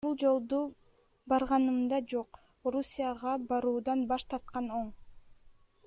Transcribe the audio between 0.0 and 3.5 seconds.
А бул жолку барганымда, жок, Орусияга